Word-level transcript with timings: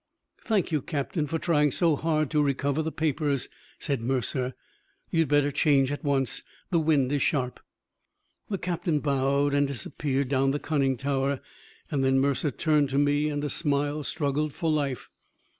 "Thank 0.39 0.71
you, 0.71 0.81
Captain, 0.81 1.27
for 1.27 1.37
trying 1.37 1.69
so 1.71 1.95
hard 1.95 2.31
to 2.31 2.41
recover 2.41 2.81
the 2.81 2.91
papers," 2.91 3.49
said 3.77 4.01
Mercer. 4.01 4.55
"You'd 5.11 5.27
better 5.27 5.51
change 5.51 5.91
at 5.91 6.03
once; 6.03 6.41
the 6.71 6.79
wind 6.79 7.11
is 7.11 7.21
sharp." 7.21 7.59
The 8.49 8.57
captain 8.57 8.99
bowed 8.99 9.53
and 9.53 9.67
disappeared 9.67 10.27
down 10.27 10.49
the 10.49 10.59
conning 10.59 10.97
tower. 10.97 11.39
Then 11.91 12.17
Mercer 12.17 12.49
turned 12.49 12.89
to 12.89 12.97
me, 12.97 13.29
and 13.29 13.43
a 13.43 13.49
smile 13.51 14.01
struggled 14.01 14.53
for 14.53 14.71
life. 14.71 15.07